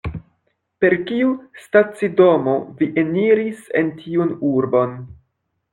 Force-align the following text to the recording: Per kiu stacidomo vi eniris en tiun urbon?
Per 0.83 0.95
kiu 1.09 1.29
stacidomo 1.65 2.57
vi 2.81 2.91
eniris 3.05 3.65
en 3.83 3.95
tiun 4.03 4.35
urbon? 4.55 5.03